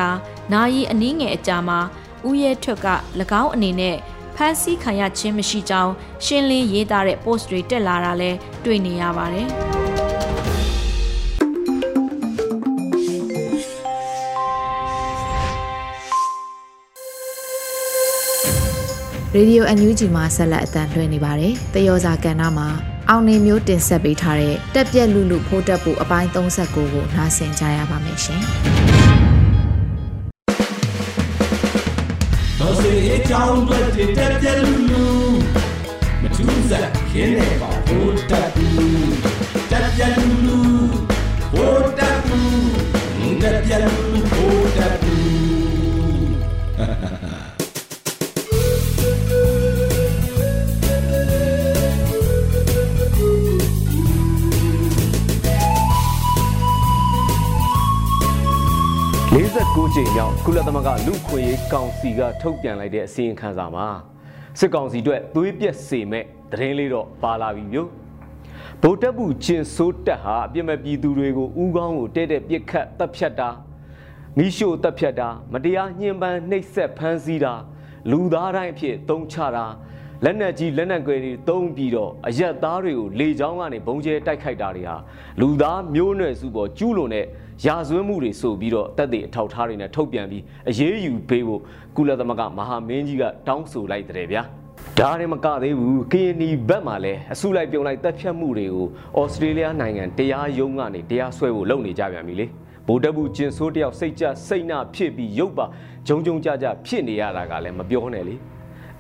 [0.54, 1.80] နာယီအနည်းငယ်အကြာမှာ
[2.28, 2.88] ဦးရဲထွက်က၎
[3.42, 3.96] င်းအနေနဲ့
[4.36, 5.94] ဖမ်းဆီးခံရခြင်းမရှိကြောင်း
[6.26, 9.50] ရှင်းလင်းရေးသားတဲ့ post တွေတက်လာတာလည်းတွေ့နေရပါတယ်။
[19.38, 22.68] Radio NUG မှာဆက်လက်အသံလွှင့်နေပါတယ်။တယောစာကဏ္ဍမှာ
[23.10, 28.42] အောင်နေမျိုးတင်ဆက်ပေးထားတဲ့တက်ပြက်လူလူဖိုးတက်ဖို့အပိုင်း39ကိုနားဆင်ကြရပါမယ်ရှင်။
[32.60, 33.80] တော်စေအကြောင်းတွေ
[34.18, 35.06] တက်ပြက်လူလူ
[36.22, 38.70] မထူးစားခင်းနေပါဖိုးတက်လူ
[39.72, 40.47] တက်ပြက်လူလူ
[59.78, 63.88] 69ကြိမ်မြောက်ကုလသမဂ္ဂလူခွေရေးကောင်စီကထုတ်ပြန်လိုက်တဲ့အစီရင်ခံစာမှာ
[64.60, 67.90] စစ်ကောင်စီအတွက်သွေးပြက်စေမဲ့သတင်းလေးတော့ပါလာပြီမျိုး
[68.82, 73.50] ဗိုလ်တပ်ဘူးကျင်ဆိုးတက်ဟာအပြစ်မဲ့ပြည်သူတွေကိုဥကောင်းကိုတဲ့တဲ့ပြစ်ခတ်တပ်ဖြတ်တာ
[74.38, 77.54] မိရှို့တပ်ဖြတ်တာမတရားညှဉ်းပန်းနှိပ်စက်ဖမ်းဆီးတာ
[78.12, 79.66] လူသားတိုင်းအဖြစ်တုံးချတာ
[80.24, 84.96] လက်နက်ကြီးလက်နက်ကွယ်တွေတုံးပြီးတော့အရက်သားတွေကိုလေချောင်းကနေဘုံကျဲတိုက်ခိုက်တာတွေဟာ
[85.42, 87.26] လူသားမျိုးနွယ်စုပေါ်ကျူးလွန်တဲ့
[87.66, 91.62] ရာဇဝတ်မှုတွေဆိုပြီးတော့တက်တဲ့အထောက်ထားတွေနဲ့ထုတ်ပြန်ပြီးအရေးယူပေးဖို့
[91.96, 94.42] ကုလသမဂ္ဂမဟာမင်းကြီးကတောင်းဆိုလိုက်တဲ့ဗျာ
[95.00, 98.88] ဒါရင်မကသေးဘူးကရင်နီဘက်မှာလည်းအစုလိုက်ပြုံလိုက်တပ်ဖြတ်မှုတွေကို
[99.20, 102.46] ဩစတြေးလျနိုင်ငံတရားရုံးကနေတရားစွဲဖို့လုပ်နေကြပြန်ပြီလေ
[102.88, 105.66] ဗိုလ်တပ်ဘူးကျင်ဆိုးတယောက်စိတ်ကြစိတ်နာဖြစ်ပြီးရုပ်ပါ
[106.08, 108.36] ဂျုံဂျုံကြကြဖြစ်နေရတာကလည်းမပြောနဲ့လေ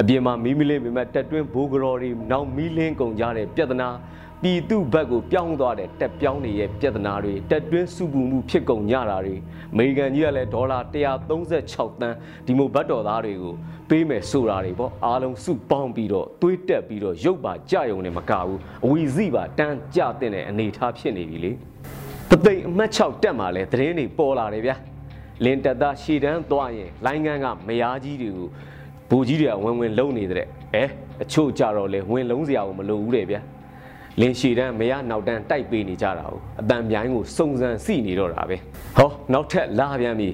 [0.01, 3.89] အပြင်မှာမီးမလင်းပေမဲ့တက်တွင်းဘိုးကတော်တွေနောက်မီးလင်းကုန်ကြတဲ့ပြဿနာ
[4.43, 9.35] ပြည်သူဘက်ကိုပြောင်းသွားတဲ့တက်ပြောင်းနေရဲ့ပြဿနာတွေတက်တွင်းစုပူမှုဖြစ်ကုန်ကြတာတွေ
[9.73, 10.79] အမေရိကန်ကြီးကလည်းဒေါ်လာ
[11.43, 13.53] 136တန်းဒီမိုဘတ်တော်သားတွေကို
[13.89, 21.51] ပေးမယ်ဆိုတာတွေပေါ့အားလုံးစုပေါင်းပြီးတော့တွေးတက်ပြီးတော့ရုပ်ပါကြယုံနဲ့မကဘူးအဝီစီပါတန်းကြတဲ့အနေထားဖြစ်နေပြီလေ
[22.29, 24.75] ပသိမ်အမှတ်6တက်မှာလဲသတင်းတွေပေါ်လာတယ်ဗျာ
[25.43, 28.47] လင်တက်သားရှည်တန်းသွားရင်လိုင်းကန်းကမယားကြီးတွေကို
[29.09, 30.83] ဘူကြီးတွေကဝင်ဝင်လုံနေတဲ့အဲ
[31.23, 33.41] အချို့ကြတော့လဲဝင်လုံးစရာကိုမလိုဘူးတဲ့ဗျာ
[34.21, 38.57] လင်းရှည်တန်းမရနောက်တန်းတိုက်ပေးနေကြတာ哦အတန်ပြိုင်းကိုစုံစမ်းစီနေတော့တာပဲ
[38.97, 40.29] ဟောနောက်ထပ်လာပြန်ပြီ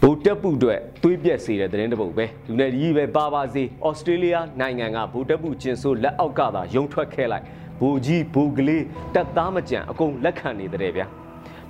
[0.00, 7.44] ဗိုလ်တပ်ပုအတွက်သွေးပြက်စေတဲ့သတင်းတစ်ပုဒ်ပဲလူနယ်ကြီးပဲပါပါစေဩစတြေးလျနိုင်ငံကဗိုလ်တပ်ပုကျင်ဆိုးလက်အောက်ကသာယုံထွက်ခဲ့လိုက်
[7.80, 8.84] ဘူကြီးဘူကလေး
[9.14, 11.06] တက်သားမကြံအကုန်လက်ခံနေတဲ့ဗျာ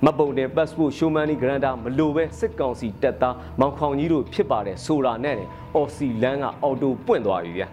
[0.05, 5.35] မပုံတဲ့ passport showmani granta မလိုပဲစစ်ကောင်စီတက်သားမောင်ခေါင်ကြီးတို့ဖြစ်ပါတယ်ဆိုတာနဲ့
[5.75, 7.67] အော်စီလန်းကအော်တိုပွင့်သွားပြီဗျာ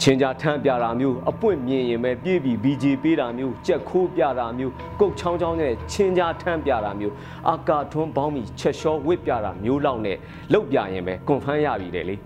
[0.00, 7.14] ချင်းကြထမ်းပြတာမျိုးအပွင့်မြင်ရင်ပဲပြေးပြီး BJ ပေးတာမျိုးကြက်ခိုးပြတာမျိုးကုတ်ချောင်းချောင်းနဲ့ချင်းကြထမ်းပြတာမျိုး
[7.48, 10.16] အာကာထွန်းပေါင်းပြီးချက်လျှောဝစ်ပြတာမျိုးလောက်နဲ့
[10.52, 12.16] လောက်ပြရင်ပဲကွန်ဖမ်းရပြီတယ်လေ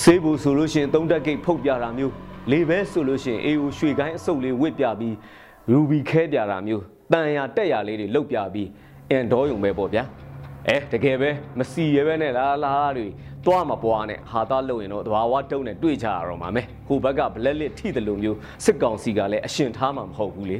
[0.00, 2.12] ဆေးဘူးဆိုလို့ရှိရင်သုံးတက်ဂိတ်ဖုတ်ပြတာမျိုး
[2.52, 5.14] လေပဲဆိုလို့ရှိရင်အေးဦးရွှေကိုင်းအစုပ်လေးဝစ်ပြပြီး
[5.70, 6.82] ရူဘီခဲပြတာမျိုး
[7.12, 8.68] တန်ရတက်ရလေးတွေလောက်ပြပြီး
[9.10, 10.04] အန်ဒေါ်ယုံပဲပေါ့ဗျာ
[10.68, 13.06] အဲတကယ်ပဲမစီရဲပဲနဲ့လားလားတွေ
[13.46, 20.58] တွားမပွားနဲ့ဟာသားလုံရင်တော့တဘာဝတုံးနဲ့တွေ့ကြရတော့မှာမဲဟိုဘက်ကဘလက်လစ်ထိတယ်လို့မျိုးစစ်ကောင်စီကလည်းအရှင်ထားမှာမဟုတ်ဘူးလေ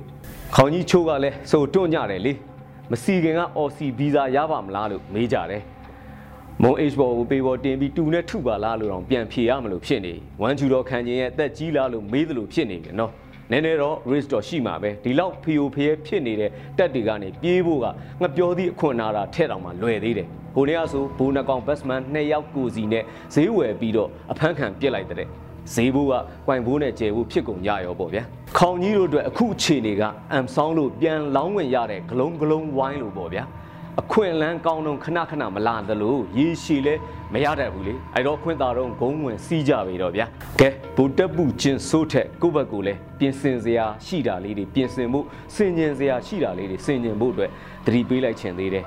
[0.54, 2.32] ခေါင်းကြီးချိုးကလည်းစိုးတွန့်ကြတယ်လေ
[2.90, 5.62] မစီခင်က OC ဗီဇာရပါမလားလို့မေးကြတယ်
[6.62, 13.12] မုံ H ဘော်ကိုပေးပေါ်တင်ပြီးတူနဲ့ထုပါလားလို့တော့ပြန်ဖြေရမလို့ဖြစ်နေဝမ်ချူတော်ခံခြင်းရဲ့အသက်ကြီးလားလို့မေးသလိုဖြစ်နေတယ်နော်
[13.52, 17.86] နည်းနည်းတော့ risk တော့ရှိမှာပဲဒီလောက်ဖီယိုဖျဲဖြစ်နေတဲ့တက်တွေကနေပြေးဖို့က
[18.22, 25.28] ငပြောသည့်အခွင့်အာဏာထဲ့တောင်မှလွယ်သေးတယ်ဟိုနေ့ကဆိုဘိုးနှကောင်ဘတ်စမန်နှစ်ယောက်ကိုစီနဲ့ဈေးဝယ်ပြီးတော့အဖမ်းခံပြစ်လိုက်တဲ့
[25.74, 26.14] ဈေးဘိုးက
[26.46, 28.22] ကွိုင်ဘိုးနဲ့ကျဲဖို့ဖြစ်ကုန်ကြရောပေါ့ဗျာ
[28.58, 33.44] ခေါင်ကြီးတို့အတွက်အခုအခြေအနေကအမ်ဆောင်းလို့ပြန်လောင်းဝင်ရတဲ့ဂလုံးဂလုံးဝိုင်းလို့ပေါ့ဗျာ
[34.00, 36.94] အခွင့်အလန်းကောင်းတော့ခဏခဏမလာသလိုရေရှည်လဲ
[37.32, 40.26] မရတတ်ဘူးလေအဲ့တော့ခွင့်သာတော့ဂုံးဝင်စီးကြပြီတော့ဗျာ
[40.60, 45.20] ကဲဘူတက်ပူချင်းစိုးထက်ကိုယ့်ဘက်ကိုလဲပြင်ဆင်စရာရှိတာလေးတွေပြင်ဆင်မှု
[45.54, 47.50] စင်ကျင်စရာရှိတာလေးတွေစင်ကျင်ဖို့အတွက်
[47.86, 48.84] သတိပေးလိုက်ခြင်းသေးတယ်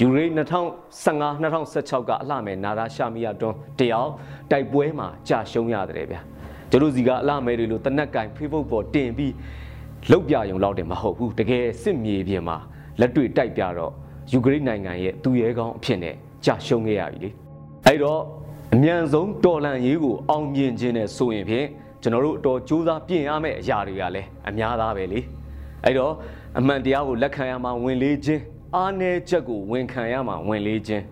[0.00, 0.24] ယူရိ
[0.88, 4.10] 2015 2016ကအလှမယ်နာရာရှာမီယာတွန်းတယောက်
[4.50, 6.20] တိုက်ပွဲမှာကြာရှုံးရတယ်ဗျာ
[6.70, 9.32] ကျတို့စီကအလှမယ်တွေလို့တနက်ကင် Facebook ပေါ်တင်ပြီး
[10.10, 12.56] လောက်ပြရုံလောက်တယ်မဟုတ်ဘူးတကယ်စစ်မြေပြင်မှာ
[13.00, 13.94] လက်တွေ့တိုက်ပြတော့
[14.32, 17.30] ယူကရိန်းနိုင်ငံရဲ့သူရဲကောင်းအဖြစ်နဲ့ကြာရှုံးခဲ့ရပြီလေ
[17.84, 18.20] အဲ့တော့
[18.74, 21.66] အမြန်ဆုံးတော်လန်ရေးကိုအောင်မြင်ခြင်းနဲ့ဆိုရင်ဖြင့်
[22.02, 25.20] ကျွန်တော်တို့အတော်စူးစမ်းပြင်ရမယ့်အရာတွေကလည်းအများသားပဲလေ
[25.84, 26.12] အဲ့တော့
[26.58, 28.42] အမှန်တရားကိုလက်ခံရမှာဝင်လေးခြင်း
[28.74, 31.02] အားနည်းချက်ကိုဝန်ခံရမှာဝင်လေးခြင်း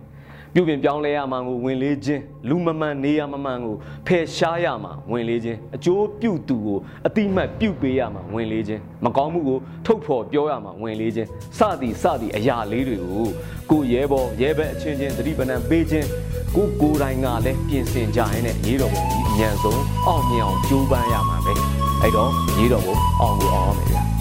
[0.57, 3.75] ပြုပြင်ပြောင်းလဲရမှာကိုဝင်လေးခြင်းလူမမှန်နေရမမှန်ကို
[4.07, 13.27] ဖယ်ရှားရမှာဝင်လေးခြင်းအကျိုးပြုသူကိုအတိမတ်ပြုပေးရမှာဝင်လေးခြင်းမကောင်းမှုကိုထုတ်ဖော်ပြောရမှာဝင်လေးခြင်းစသည်စသည်အရာလေးတွေကို
[13.69, 16.07] ကိုရဲဘော်ရဲဘက်အချင်းချင်းသတိပဏ္ဏပေးခြင်း
[16.55, 21.53] ကိုကိုယ်တိုင်ကလည်းပြင်ဆင်ကြရင်လည်းရေးတော်ပုံကြီးအမြန်ဆုံးအောင်မြင်အောင်ကြိုးပမ်းရမှာပဲ
[22.01, 24.14] အဲ့တော့ရေးတော်ပုံအောင်ကိုအောင်ရမယ်ဗျာ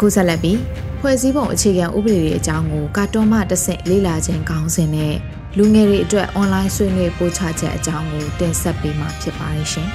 [0.00, 0.58] အခုဆက်လက်ပြီး
[1.00, 5.14] ဖွဲ့စည်းပုံအခြေခံဥပဒေတွေအကြောင်းကိုကာတွန်းမှတဆင့်လေ့လာခြင်းခေါင်းစဉ်နဲ့
[5.56, 9.88] လူငယ်တွေအတွက်အွန်လိုင်းဆွေးနွေးပို့ချချက်အကြောင်းကိုတင်ဆက်ပေးမှာဖြစ်ပါတယ်ရှင်။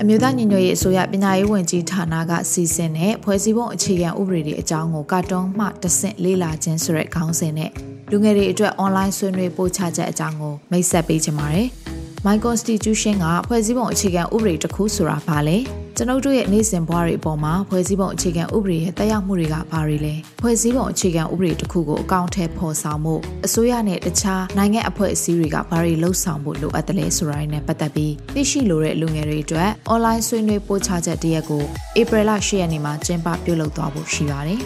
[0.00, 7.70] အမျိုးသားညီညွတ်ရေးအစိုးရပညာရေးဝန်ကြီးဌာနကစီစဉ်တဲ့ဖွဲ့စည်းပုံအခြေခံဥပဒေတွေအကြောင်းကိုကာတွန်းမှတဆင့်လေ့လာခြင်းဆိုတဲ့ခေါင်းစဉ်နဲ့
[8.10, 11.68] လူငယ်တွေအတွက်အွန်လိုင်းဆွေးနွေးပို့ချချက်အကြောင်းကိုမိတ်ဆက်ပေးချင်ပါတယ်။
[12.26, 15.56] My Constitution ကဖွဲ့စည်းပုံအခြေခံဥပဒေတစ်ခုဆိုတာဘာလဲ
[15.96, 23.14] ကျွန်ုပ်တို့ရဲ့နေ့စဉ်ဘဝတွေအပေါ်မှာဖွဲ့စည်းပုံအခြေခံဥပဒေရဲ့တက်ရောက်မှုတွေကဘာတွေလဲဖွဲ့စည်းပုံအခြေခံဥပဒေတစ်ခုကိုအကောင့်ထဲပေါ်ဆောင်မှု
[23.46, 31.62] အစိုးရနဲ့တခြားနိုင်ငံအဖွဲ့အစည်းတွေကဘာတွေလှုပ်ဆောင်ဖို့လိုအပ်တယ်လဲဆိုတာတွေနဲ့ပတ်သက်ပြီးသိရှိလိုတဲ့လူငယ်တွေအတွက် online ဆွေးနွေးပို့ချချက်တရက်ကို
[32.00, 34.60] ဧပြီလ10ရက်နေ့မှာကျင်းပပြုလုပ်သွားဖို့ရှိပါတယ်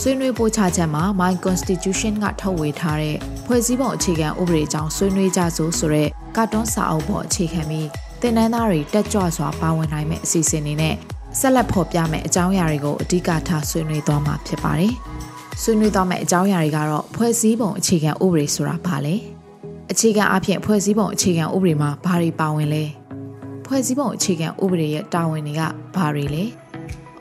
[0.00, 7.88] ဆွေးနွေးပို့ချချက်မှာ My Constitution ကထုတ်ဝေထားတဲ့ဖွဲ့စည်းပုံအခြေခံဥပဒေအကြောင်းဆွေးနွေးကြစို့ဆိုတဲ့ကာတွန်းစာအုပ်ပေါ်အခြေခံပြီး
[8.20, 10.94] တင်နန်းသားတွေတက်ကြွစွာပါဝင်နိုင်မယ့်အစီအစဉ်တွေနဲ့
[11.38, 14.92] ဆက်လက်ဖော်ပြမယ့်အကြောင်းအရာတွေကိုအဓိကထားဆွေးနွေးသွားမှာဖြစ်ပါတယ်။
[15.62, 19.14] ဆွေးနွေးသွားမယ့်အကြောင်းအရာတွေကတော့ဖွဲ့စည်းပုံအခြေခံဥပဒေဆိုတာဘာလဲ။
[19.92, 22.84] အခြေခံအဖြစ်ဖွဲ့စည်းပုံအခြေခံဥပဒေမှာဘာတွေပါဝင်လဲ။
[23.66, 25.62] ဖွဲ့စည်းပုံအခြေခံဥပဒေရဲ့တာဝန်တွေက
[25.94, 26.44] ဘာတွေလဲ။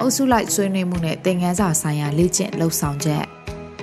[0.03, 3.23] အုပ်စုလိုက်ဆွေးနွေးမှုနဲ့သင်ခန်းစာဆိုင်ရာလေ့ကျင့်လှုပ်ဆောင်ချက်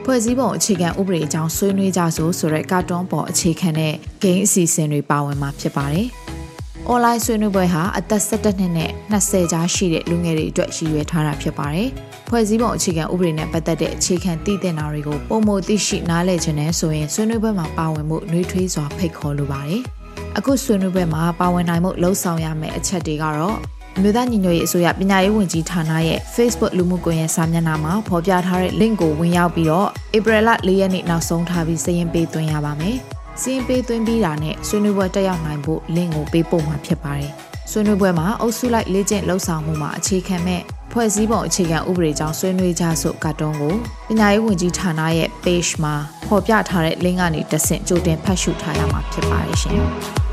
[0.05, 6.07] ဖွဲ့စည်းပုံအခြေခံဥပဒေအကြောင်းဆွေးနွေးကြဆိုဆိုတဲ့ကာတွန်းပေါ်အခြေခံတဲ့ဂိမ်းအစီအစဉ်တွေပါဝင်မှာဖြစ်ပါတယ်။
[6.91, 11.89] online ဆွေးနွေးပွဲဟာအသက်17နှစ်နဲ့20ကြားရှိတဲ့လူငယ်တွေအတွက်ရည်ရွယ်ထားတာဖြစ်ပါတယ်။
[12.29, 19.83] ဖွဲ့စည်းပုံအခြေခံဥပဒေနဲ့ပတ်သက်တဲ့အခြေခံတည်တဲ့နာတွေကိုပုံမသိရှိနားလည်ခြင်းနဲ့ဆိုရင်ဆွေးနွေးပွဲမှာပါဝင်မှုနှွေးထွေးစွာဖိတ်ခေါ်လိုပါတယ်။
[20.39, 23.59] အခုဆွေးနွေးပွဲမှာပါဝင်နိုင်မှုလှုံ့ဆော်ရမယ့်အချက်တွေကတော့
[23.97, 32.97] အမျိုးသားညီညွတ်ရေးအစိုးရပညာရေးဝန်ကြီးဌာနရဲ့ Facebook လူမှုကွန်ရက်စာမျက်နှာမှာဖော်ပြထားတဲ့ link ကိုဝင်ရောက်ပြီးတော့ဧပြီလ၄ရက်နေ့နောက်ဆုံးထားပြီးစာရင်းပေးသွင်းရပါမယ်။
[33.41, 37.31] စာရင်းပေးသွင်းပြီးတာနဲ့ဆွေးနွေးပွဲတက်ရောက်နိုင်ဖို့ link ကိုပေးပို့မှာဖြစ်ပါတယ်။
[37.71, 43.75] ဆွေးနွေးပွဲမှာအုပ်စုလိုက်လေ့ကျင့်လှုပ်ဆောင်မှုမှာအခြေခံမဲ့ဖွဲ့စည်းပုံအခြေခံဥပဒေကြောင့်ဆွေးနွေးကြဆိုကတ်တုံးကို
[44.09, 45.95] ပညာရေးဝန်ကြီးဌာနရဲ့ page မှာ
[46.27, 49.81] ဖော်ပြထားတဲ့ link ကနေတဆင့်ကြိုတင်ဖတ်ရှုထားရမှာဖြစ်ပါတယ်ရှင်။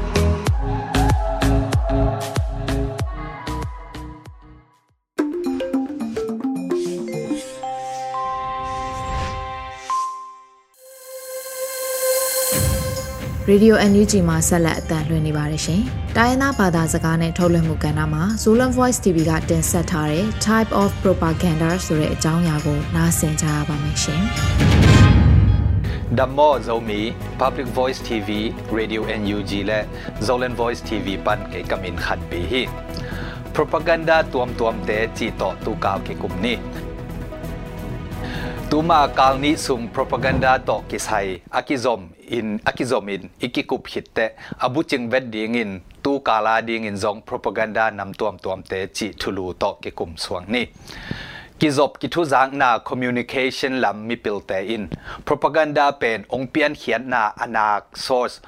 [13.51, 15.81] Radio NUG မှာဆက်လက်အသံလွှင့်နေပါတယ်ရှင်။
[16.17, 24.23] တိုင်းရင်းသားဘာသာစကားနဲ့ထုတ်လွှင့်မှုကဏ္ဍမှာ Zolan Voice TV ကတင်ဆက်ထားတဲ့ Type of Propaganda ဆိုတဲ့အကြောင်းအရာကိုနားဆင်ကြရပါမယ်ရှင်။
[26.19, 27.03] Damo Zomi
[27.41, 28.29] Public Voice TV
[28.79, 29.81] Radio NUG และ
[30.27, 32.63] Zolan Voice TV ปันเกกมินขัดปีฮี
[33.55, 36.57] propaganda ตวมตวมเตจีโตตูกาวเกกุมนี้
[38.70, 45.32] tuma kalni sung propaganda to kisai akizom in akizom in ikikup hitte abu ching vet
[45.32, 49.72] ding in tu kala ding in zong propaganda nam tuam tuam te chi thulu to
[49.82, 50.68] ke kum suang ni
[51.60, 54.90] kizop kithu zang na communication lam mi pilte in
[55.26, 58.42] propaganda pen ong pian khian na anak source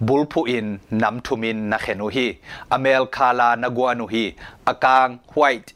[0.00, 2.38] bulphu in nam thumin na khenu hi
[2.70, 4.24] amel khala na guanu hi
[4.66, 5.74] akang white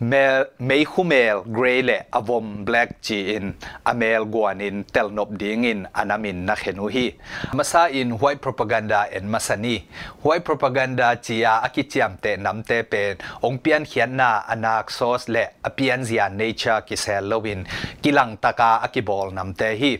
[0.00, 3.52] mel mei khumel gray le avom black chi in
[3.84, 7.12] amel guanin tel nop ding in anamin na khenu hi
[7.52, 9.76] masa in white propaganda en masani
[10.22, 16.04] white propaganda chia akichiam te namte pen ong pian khian na anak sos le apian
[16.04, 17.64] zia nature ki sel lowin
[18.02, 19.92] kilang taka akibol namte hi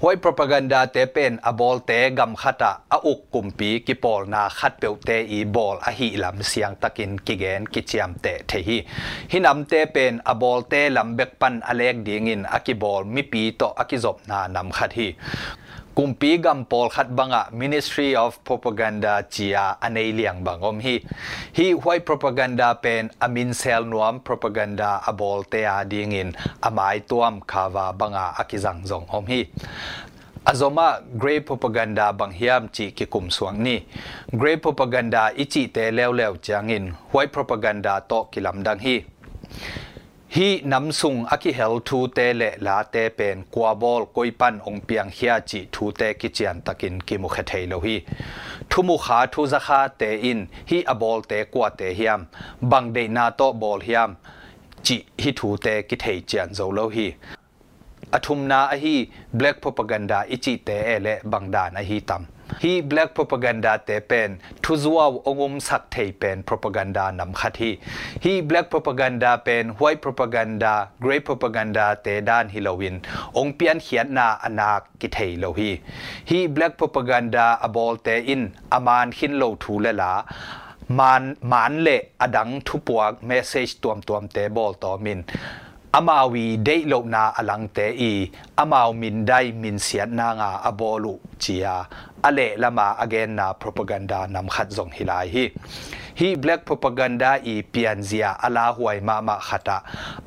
[0.00, 4.80] white propaganda te pen abol te gam khata a uk kumpi ki pol na khat
[4.80, 8.78] peu te i bol a hi lam siang takin kigen kichiam te the hi
[9.42, 14.46] hinam te pen abol te lambek pan alek dingin akibol mi pi to akizop na
[14.54, 15.08] nam khat hi
[15.96, 20.94] kumpi gam pol khat banga ministry of propaganda chia anei liang bangom hi
[21.58, 26.30] hi white propaganda pen amin sel nuam propaganda abol te a dingin
[26.68, 29.42] amai tuam khawa banga akizang zong om hi
[30.50, 30.88] azoma
[31.20, 33.76] grey propaganda bang hiam chi ki kum suang ni
[34.40, 38.96] grey propaganda ichi te lew lew changin white propaganda to kilam dang hi
[40.34, 44.58] hi nam sung aki hel thu te le la te pen kwa bol koi pan
[44.58, 48.00] ong piang hia chi thu te ki chian takin ki mu khe thei lo hi
[48.70, 52.24] thu mu kha thu za kha te in hi a bol te kwa te hiam
[52.60, 54.14] bang de na to bol hiam
[54.82, 57.06] chi hi thu te ki thei chian zo lo hi
[58.12, 58.96] athum na a hi
[59.32, 62.26] black propaganda ichi te ele bangdan a hi tam
[62.62, 64.30] ฮีแบล็กโปรพกันดาเตเป็น
[64.64, 67.70] ทุจวาองุมสักเทเป็นโปรพกันดานำขัดฮี
[68.24, 72.94] ฮีแบล็กโปรพกันดาเป็นไวโปรพกันดาเกรย์โปรพกันดาเตด้านฮิโลวิน
[73.36, 75.70] องเปียนเขียนนาอนากิเทโลฮี
[76.30, 80.12] ฮีแบล็กโปรพกันดาอบอลเตอินอามานขินโลทูเลลา
[80.98, 85.20] มันมันเละอดังทุปวกเมสเซจตัวมตัวมเตบอลตอมิน
[85.92, 88.30] amawi dei lo na alang te i.
[88.56, 91.20] Amaw min dai min siat na nga abolu.
[91.38, 91.84] Chia,
[92.24, 95.46] ale lama again na propaganda nam khat zong hilai hi.
[96.18, 99.78] Hi black propaganda i pianzia ala huai ma ma khata.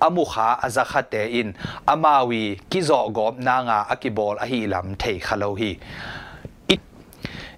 [0.01, 1.53] Amu kha aza khate in.
[1.87, 5.71] Amawi kizo gom na nga akibol ahi lam thei khalo hi.
[6.67, 6.81] It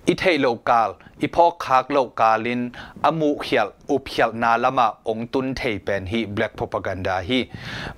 [0.05, 2.61] it hei lokal อีพอกคากโลกาลิน
[3.05, 7.39] อมูเขียลอุบเขียลนาละมาองตุนเทเป็นฮี black propaganda ฮี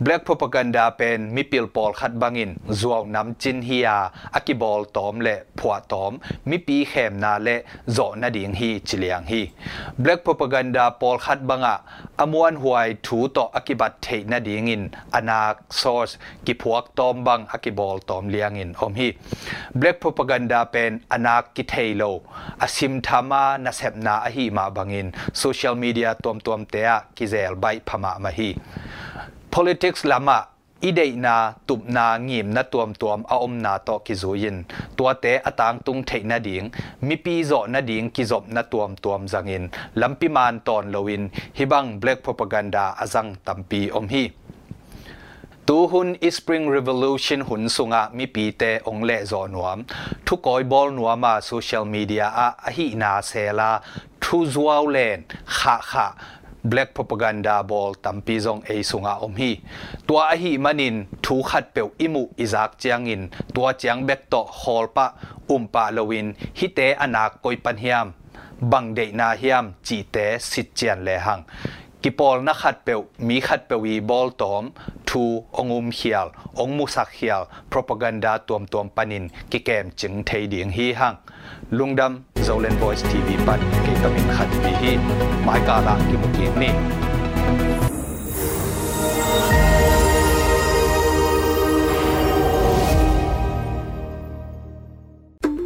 [0.03, 3.97] black propaganda เป็นมิปิลปอลขัดบังอินจวงน้ำจินฮียา
[4.35, 6.11] อากิบอลตอมและผัวตอม
[6.49, 7.55] มิปีเขมนาและ
[7.93, 9.41] โจนาดิงฮีจิเลียงฮี
[10.03, 11.75] black propaganda ปอลขัดบังอะ
[12.19, 14.83] อมวนหวยถูต่ออากิบัตเทนาดิงอิน
[15.15, 16.11] อนาคซอส
[16.45, 19.07] กิพวกตอมบังอากิบอลตอมเลียงอินอมฮี
[19.79, 22.03] black propaganda เป็นอนาคกิเทโล
[22.63, 22.65] อ
[23.09, 28.49] ธรรมานาเสบนาอหิมาบังอินโซเชียลมีเดียตัวมตัวมเตะกิเซลใบพมามาฮี
[29.53, 30.39] politics ลามะ
[30.83, 31.35] อีเดนา
[31.69, 34.57] ตุบนาเงียบนาตัวมตัวมอาอมนาโตอกิโซยิน
[34.97, 36.63] ตัวเตะอตางตุงเทนาดิง
[37.07, 39.63] มีปีโจนาดิงกิจบนาตัวมตัวมจังอิน
[40.01, 41.23] ลำพิมานตอนลวิน
[41.57, 44.23] ฮิบัง black propaganda อาจังตัมปีอมฮี
[45.69, 49.25] azang tampi om hi tu hun spring revolution hun sunga mi pi te ong le
[49.25, 49.83] zo nuam
[50.25, 53.79] thu koi bol nuama social media a hi na sela
[54.21, 56.13] thu zuaw len kha kha
[56.63, 59.57] black propaganda ball tampi zong e sunga om hi
[60.07, 64.87] tua a hi manin thu khat pe imu izak chiangin tua chiang bek to hol
[64.87, 65.13] pa
[65.47, 68.11] um pa lowin hi te anak koi pan hiam
[68.61, 71.43] bang de na hiam chi te sit chian le hang
[72.02, 74.64] กิปอลนักขัดเปวมีขัดเปวีบอลตอม
[75.08, 75.22] ทู
[75.56, 76.26] องอุมเขียล
[76.60, 77.40] องมุสักเขียล
[77.72, 81.14] propaganda ตัวมตัวมปนินกิเกมจึงเทดียงฮีหัง
[81.78, 84.92] ลุงดำ Zolan Voice TV ปันกิตมินขัดปีฮี
[85.44, 86.74] หมายกาลากิมุกินนี่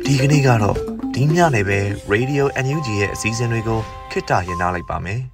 [0.05, 0.77] ဒီကနေ့ကတော့
[1.15, 1.81] ဒီညနေပဲ
[2.13, 5.23] Radio NUG ရဲ့အစည်းအဝေးကိုခਿੱတရရနိုင်ပါမယ်။